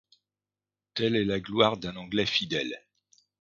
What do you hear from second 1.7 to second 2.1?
d’un